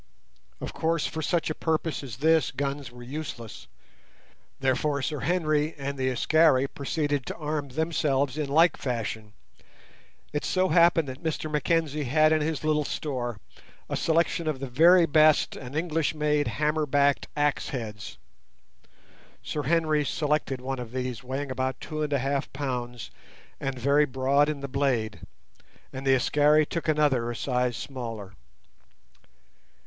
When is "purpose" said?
1.53-2.01